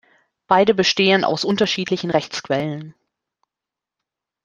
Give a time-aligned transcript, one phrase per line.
[0.47, 2.95] Beide bestehen aus unterschiedlichen Rechtsquellen.